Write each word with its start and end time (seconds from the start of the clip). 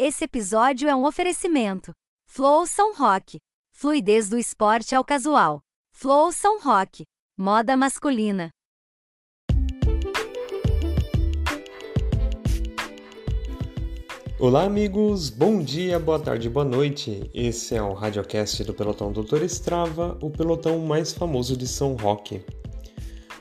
Esse 0.00 0.26
episódio 0.26 0.88
é 0.88 0.94
um 0.94 1.04
oferecimento. 1.04 1.90
Flow 2.24 2.64
São 2.68 2.94
Rock. 2.94 3.40
Fluidez 3.72 4.28
do 4.28 4.38
esporte 4.38 4.94
ao 4.94 5.02
casual. 5.02 5.60
Flow 5.90 6.30
São 6.30 6.60
Rock. 6.60 7.02
Moda 7.36 7.76
masculina. 7.76 8.50
Olá, 14.38 14.62
amigos! 14.62 15.30
Bom 15.30 15.60
dia, 15.60 15.98
boa 15.98 16.20
tarde, 16.20 16.48
boa 16.48 16.64
noite. 16.64 17.28
Esse 17.34 17.74
é 17.74 17.82
o 17.82 17.92
radiocast 17.92 18.62
do 18.62 18.72
Pelotão 18.72 19.10
Doutor 19.10 19.42
Estrava, 19.42 20.16
o 20.22 20.30
pelotão 20.30 20.78
mais 20.78 21.12
famoso 21.12 21.56
de 21.56 21.66
São 21.66 21.96
Roque. 21.96 22.40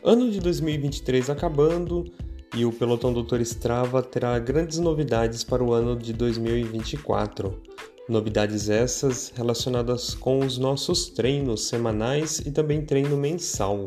Ano 0.04 0.32
de 0.32 0.40
2023 0.40 1.30
acabando 1.30 2.12
e 2.56 2.66
o 2.66 2.72
pelotão 2.72 3.14
Doutor 3.14 3.42
Estrava 3.42 4.02
terá 4.02 4.38
grandes 4.40 4.80
novidades 4.80 5.44
para 5.44 5.64
o 5.64 5.74
ano 5.74 5.96
de 5.96 6.14
2024. 6.14 7.62
Novidades 8.08 8.70
essas 8.70 9.34
relacionadas 9.36 10.14
com 10.14 10.40
os 10.40 10.58
nossos 10.58 11.10
treinos 11.10 11.68
semanais 11.68 12.40
e 12.40 12.52
também 12.52 12.82
treino 12.82 13.18
mensal. 13.18 13.86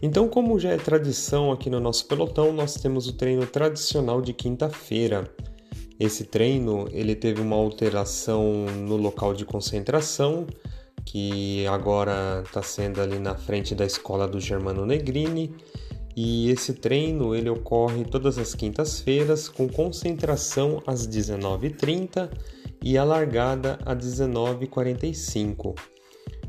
Então, 0.00 0.28
como 0.28 0.58
já 0.60 0.70
é 0.70 0.76
tradição 0.76 1.50
aqui 1.50 1.68
no 1.68 1.80
nosso 1.80 2.06
pelotão, 2.06 2.52
nós 2.52 2.74
temos 2.74 3.08
o 3.08 3.12
treino 3.12 3.44
tradicional 3.46 4.22
de 4.22 4.32
quinta-feira. 4.32 5.28
Esse 5.98 6.24
treino 6.24 6.86
ele 6.92 7.16
teve 7.16 7.40
uma 7.40 7.56
alteração 7.56 8.66
no 8.66 8.96
local 8.96 9.34
de 9.34 9.44
concentração, 9.44 10.46
que 11.04 11.66
agora 11.66 12.42
está 12.44 12.62
sendo 12.62 13.00
ali 13.00 13.18
na 13.18 13.34
frente 13.34 13.74
da 13.74 13.84
escola 13.84 14.28
do 14.28 14.38
Germano 14.38 14.86
Negrini. 14.86 15.52
E 16.20 16.50
esse 16.50 16.74
treino 16.74 17.32
ele 17.32 17.48
ocorre 17.48 18.02
todas 18.02 18.38
as 18.38 18.52
quintas-feiras 18.52 19.48
com 19.48 19.68
concentração 19.68 20.82
às 20.84 21.06
19h30 21.06 22.28
e 22.82 22.98
a 22.98 23.04
largada 23.04 23.78
às 23.86 24.04
19h45. 24.04 25.78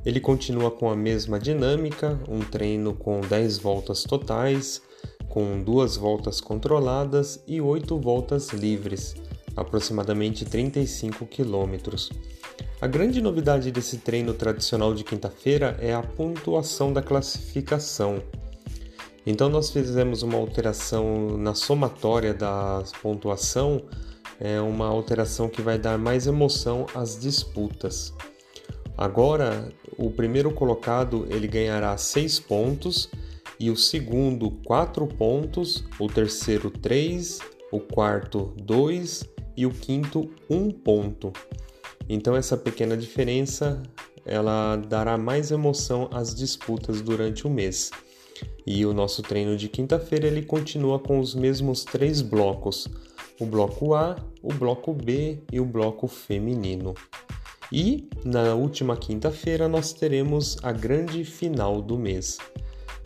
Ele 0.03 0.19
continua 0.19 0.71
com 0.71 0.89
a 0.89 0.95
mesma 0.95 1.39
dinâmica, 1.39 2.19
um 2.27 2.39
treino 2.39 2.95
com 2.95 3.21
10 3.21 3.59
voltas 3.59 4.01
totais, 4.01 4.81
com 5.29 5.61
duas 5.61 5.95
voltas 5.95 6.41
controladas 6.41 7.43
e 7.47 7.61
8 7.61 7.95
voltas 7.99 8.49
livres 8.49 9.13
aproximadamente 9.55 10.45
35 10.45 11.27
quilômetros. 11.27 12.09
A 12.81 12.87
grande 12.87 13.21
novidade 13.21 13.71
desse 13.71 13.97
treino 13.97 14.33
tradicional 14.33 14.95
de 14.95 15.03
quinta-feira 15.03 15.77
é 15.79 15.93
a 15.93 16.01
pontuação 16.01 16.91
da 16.91 17.03
classificação. 17.03 18.23
Então 19.29 19.47
nós 19.47 19.69
fizemos 19.69 20.23
uma 20.23 20.39
alteração 20.39 21.37
na 21.37 21.53
somatória 21.53 22.33
da 22.33 22.83
pontuação, 22.99 23.83
é 24.39 24.59
uma 24.59 24.87
alteração 24.87 25.47
que 25.47 25.61
vai 25.61 25.77
dar 25.77 25.99
mais 25.99 26.25
emoção 26.25 26.87
às 26.95 27.15
disputas. 27.19 28.11
Agora, 28.97 29.71
o 29.99 30.09
primeiro 30.09 30.51
colocado 30.51 31.27
ele 31.29 31.47
ganhará 31.47 31.95
6 31.95 32.39
pontos 32.39 33.07
e 33.59 33.69
o 33.69 33.77
segundo 33.77 34.49
4 34.65 35.05
pontos, 35.05 35.83
o 35.99 36.07
terceiro 36.07 36.71
3, 36.71 37.37
o 37.71 37.79
quarto 37.79 38.51
2 38.63 39.25
e 39.55 39.63
o 39.63 39.69
quinto 39.69 40.27
um 40.49 40.71
ponto. 40.71 41.31
Então 42.09 42.35
essa 42.35 42.57
pequena 42.57 42.97
diferença 42.97 43.83
ela 44.25 44.75
dará 44.75 45.19
mais 45.19 45.51
emoção 45.51 46.09
às 46.11 46.33
disputas 46.33 46.99
durante 46.99 47.45
o 47.45 47.49
mês. 47.49 47.91
E 48.65 48.85
o 48.85 48.93
nosso 48.93 49.21
treino 49.21 49.57
de 49.57 49.67
quinta-feira 49.67 50.27
ele 50.27 50.43
continua 50.43 50.99
com 50.99 51.19
os 51.19 51.33
mesmos 51.33 51.83
três 51.83 52.21
blocos: 52.21 52.87
o 53.39 53.45
bloco 53.45 53.93
A, 53.93 54.15
o 54.41 54.53
bloco 54.53 54.93
B 54.93 55.39
e 55.51 55.59
o 55.59 55.65
bloco 55.65 56.07
feminino. 56.07 56.93
E 57.71 58.09
na 58.25 58.55
última 58.55 58.97
quinta-feira 58.97 59.67
nós 59.67 59.93
teremos 59.93 60.57
a 60.63 60.71
grande 60.71 61.23
final 61.23 61.81
do 61.81 61.97
mês. 61.97 62.37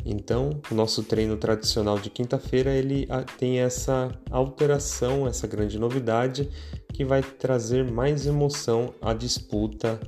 Então, 0.05 0.61
o 0.69 0.75
nosso 0.75 1.03
treino 1.03 1.37
tradicional 1.37 1.97
de 1.97 2.09
quinta-feira 2.09 2.71
ele 2.71 3.05
ah, 3.09 3.23
tem 3.23 3.59
essa 3.59 4.11
alteração, 4.29 5.27
essa 5.27 5.47
grande 5.47 5.79
novidade 5.79 6.49
que 6.93 7.05
vai 7.05 7.21
trazer 7.21 7.89
mais 7.89 8.25
emoção 8.25 8.93
à 9.01 9.13
disputa 9.13 9.99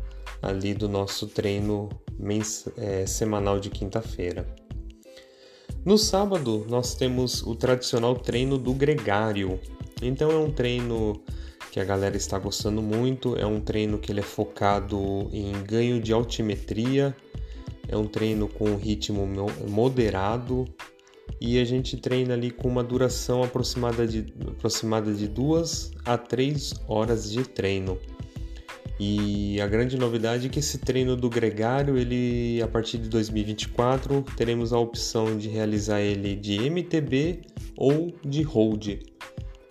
ali 0.42 0.74
do 0.74 0.88
nosso 0.88 1.28
treino 1.28 1.90
é, 2.78 3.06
semanal 3.06 3.60
de 3.60 3.70
quinta-feira. 3.70 4.46
No 5.86 6.00
sábado, 6.00 6.66
nós 6.68 6.96
temos 6.96 7.44
o 7.44 7.54
tradicional 7.54 8.16
treino 8.16 8.58
do 8.58 8.74
gregário. 8.74 9.60
Então, 10.02 10.32
é 10.32 10.36
um 10.36 10.52
treino 10.52 11.22
que 11.72 11.80
a 11.80 11.84
galera 11.84 12.18
está 12.18 12.40
gostando 12.40 12.82
muito, 12.82 13.36
é 13.38 13.46
um 13.46 13.62
treino 13.62 14.00
que 14.00 14.12
ele 14.12 14.22
é 14.22 14.24
focado 14.24 15.30
em 15.32 15.52
ganho 15.64 16.02
de 16.02 16.12
altimetria, 16.12 17.16
é 17.88 17.96
um 17.96 18.08
treino 18.08 18.48
com 18.48 18.76
ritmo 18.76 19.28
moderado 19.70 20.66
e 21.40 21.60
a 21.60 21.64
gente 21.64 21.98
treina 21.98 22.34
ali 22.34 22.50
com 22.50 22.68
uma 22.68 22.84
duração 22.84 23.44
aproximada 23.44 24.08
de, 24.08 24.34
aproximada 24.48 25.14
de 25.14 25.28
duas 25.28 25.92
a 26.04 26.18
três 26.18 26.74
horas 26.88 27.30
de 27.30 27.44
treino. 27.44 28.00
E 29.00 29.60
a 29.60 29.68
grande 29.68 29.98
novidade 29.98 30.48
é 30.48 30.50
que 30.50 30.60
esse 30.60 30.78
treino 30.78 31.18
do 31.18 31.30
gregário, 31.30 31.98
ele 31.98 32.62
a 32.62 32.68
partir 32.68 32.98
de 32.98 33.10
2024 33.10 34.24
teremos 34.38 34.72
a 34.72 34.80
opção 34.80 35.38
de 35.38 35.50
realizar 35.50 36.00
ele 36.00 36.36
de 36.36 36.70
MTB 36.70 37.42
ou 37.78 38.14
de 38.26 38.42
hold. 38.42 39.00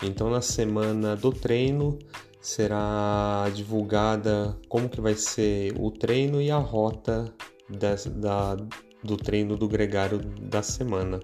Então 0.03 0.29
na 0.29 0.41
semana 0.41 1.15
do 1.15 1.31
treino 1.31 1.97
será 2.39 3.49
divulgada 3.55 4.55
como 4.69 4.87
que 4.87 5.01
vai 5.01 5.15
ser 5.15 5.73
o 5.79 5.89
treino 5.89 6.39
e 6.39 6.51
a 6.51 6.57
rota 6.57 7.33
da, 7.67 8.55
do 9.03 9.17
treino 9.17 9.57
do 9.57 9.67
gregário 9.67 10.19
da 10.19 10.61
semana. 10.61 11.19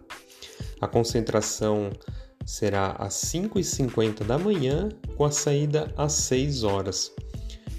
A 0.80 0.88
concentração 0.88 1.92
será 2.44 2.94
às 2.94 3.14
5h50 3.14 4.24
da 4.24 4.40
manhã, 4.40 4.90
com 5.16 5.24
a 5.24 5.30
saída 5.30 5.94
às 5.96 6.14
6 6.14 6.64
horas. 6.64 7.14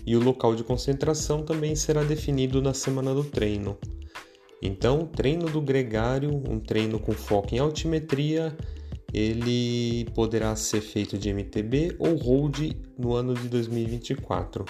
E 0.07 0.17
o 0.17 0.23
local 0.23 0.55
de 0.55 0.65
concentração 0.65 1.43
também 1.43 1.75
será 1.77 2.03
definido 2.03 2.61
na 2.61 2.75
semana 2.75 3.15
do 3.15 3.25
treino. 3.25 3.79
Então, 4.61 5.07
treino 5.07 5.47
do 5.47 5.61
gregário, 5.61 6.31
um 6.49 6.61
treino 6.61 6.99
com 6.99 7.13
foco 7.13 7.55
em 7.55 7.59
altimetria, 7.59 8.57
ele 9.12 10.07
poderá 10.15 10.57
ser 10.57 10.81
feito 10.81 11.19
de 11.19 11.33
MTB 11.33 11.97
ou 11.99 12.15
hold 12.17 12.73
no 12.99 13.12
ano 13.15 13.35
de 13.35 13.49
2024. 13.49 14.65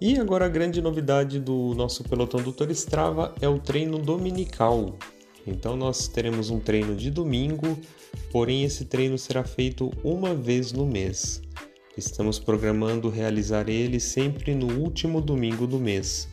E 0.00 0.16
agora 0.16 0.46
a 0.46 0.48
grande 0.48 0.80
novidade 0.80 1.40
do 1.40 1.74
nosso 1.74 2.04
pelotão 2.04 2.40
Doutor 2.40 2.70
Strava 2.70 3.34
é 3.40 3.48
o 3.48 3.58
treino 3.58 3.98
dominical. 3.98 4.96
Então 5.44 5.76
nós 5.76 6.06
teremos 6.06 6.50
um 6.50 6.60
treino 6.60 6.94
de 6.94 7.10
domingo, 7.10 7.76
porém 8.30 8.62
esse 8.62 8.84
treino 8.84 9.18
será 9.18 9.42
feito 9.42 9.90
uma 10.04 10.34
vez 10.34 10.72
no 10.72 10.86
mês. 10.86 11.42
Estamos 11.98 12.38
programando 12.38 13.08
realizar 13.08 13.68
ele 13.68 13.98
sempre 13.98 14.54
no 14.54 14.72
último 14.78 15.20
domingo 15.20 15.66
do 15.66 15.80
mês. 15.80 16.28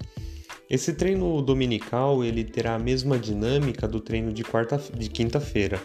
Esse 0.70 0.94
treino 0.94 1.42
dominical 1.42 2.24
ele 2.24 2.44
terá 2.44 2.76
a 2.76 2.80
mesma 2.80 3.18
dinâmica 3.18 3.88
do 3.88 4.00
treino 4.00 4.32
de, 4.32 4.44
de 4.96 5.10
quinta-feira. 5.10 5.82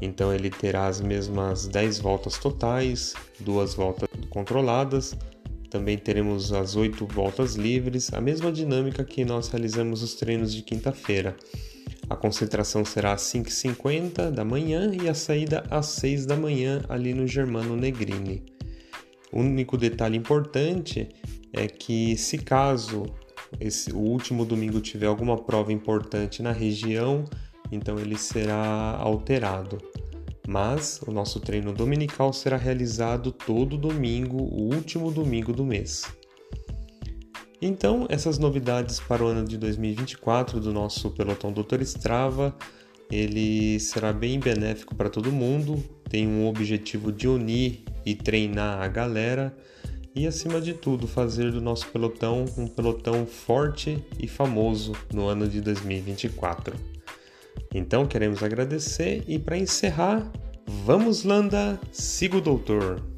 Então 0.00 0.32
ele 0.32 0.48
terá 0.48 0.86
as 0.86 1.00
mesmas 1.00 1.66
10 1.66 1.98
voltas 1.98 2.38
totais, 2.38 3.14
duas 3.40 3.74
voltas 3.74 4.08
controladas, 4.28 5.16
também 5.68 5.98
teremos 5.98 6.52
as 6.52 6.76
oito 6.76 7.04
voltas 7.04 7.56
livres, 7.56 8.14
a 8.14 8.20
mesma 8.20 8.52
dinâmica 8.52 9.02
que 9.02 9.24
nós 9.24 9.48
realizamos 9.48 10.04
os 10.04 10.14
treinos 10.14 10.54
de 10.54 10.62
quinta-feira. 10.62 11.36
A 12.08 12.14
concentração 12.14 12.84
será 12.84 13.14
às 13.14 13.22
5h50 13.22 14.30
da 14.30 14.44
manhã 14.44 14.92
e 15.02 15.08
a 15.08 15.14
saída 15.14 15.64
às 15.68 15.86
6 15.86 16.26
da 16.26 16.36
manhã 16.36 16.80
ali 16.88 17.12
no 17.12 17.26
Germano 17.26 17.74
Negrini. 17.74 18.59
O 19.32 19.40
único 19.40 19.76
detalhe 19.76 20.16
importante 20.16 21.08
é 21.52 21.66
que 21.66 22.16
se 22.16 22.38
caso 22.38 23.04
esse, 23.60 23.92
o 23.92 23.98
último 23.98 24.44
domingo 24.44 24.80
tiver 24.80 25.06
alguma 25.06 25.36
prova 25.36 25.72
importante 25.72 26.42
na 26.42 26.52
região, 26.52 27.24
então 27.72 27.98
ele 27.98 28.16
será 28.16 28.96
alterado 28.98 29.78
mas 30.50 31.00
o 31.06 31.12
nosso 31.12 31.38
treino 31.38 31.72
dominical 31.72 32.32
será 32.32 32.56
realizado 32.56 33.30
todo 33.30 33.78
domingo, 33.78 34.36
o 34.36 34.74
último 34.74 35.08
domingo 35.12 35.52
do 35.52 35.64
mês. 35.64 36.02
Então, 37.62 38.06
essas 38.08 38.36
novidades 38.36 38.98
para 38.98 39.22
o 39.22 39.28
ano 39.28 39.46
de 39.46 39.56
2024 39.56 40.58
do 40.58 40.72
nosso 40.72 41.08
pelotão 41.12 41.52
Doutor 41.52 41.80
Strava, 41.82 42.52
ele 43.10 43.80
será 43.80 44.12
bem 44.12 44.38
benéfico 44.38 44.94
para 44.94 45.10
todo 45.10 45.32
mundo, 45.32 45.82
tem 46.08 46.26
um 46.26 46.46
objetivo 46.46 47.12
de 47.12 47.26
unir 47.26 47.82
e 48.04 48.14
treinar 48.14 48.80
a 48.80 48.88
galera 48.88 49.56
e, 50.14 50.26
acima 50.26 50.60
de 50.60 50.74
tudo, 50.74 51.06
fazer 51.06 51.50
do 51.52 51.60
nosso 51.60 51.86
pelotão 51.88 52.44
um 52.56 52.66
pelotão 52.66 53.26
forte 53.26 54.02
e 54.18 54.26
famoso 54.26 54.92
no 55.12 55.26
ano 55.26 55.48
de 55.48 55.60
2024. 55.60 56.74
Então 57.74 58.06
queremos 58.06 58.42
agradecer 58.42 59.22
e 59.28 59.38
para 59.38 59.56
encerrar, 59.56 60.30
vamos 60.84 61.22
Landa, 61.22 61.80
siga 61.92 62.36
o 62.36 62.40
doutor. 62.40 63.09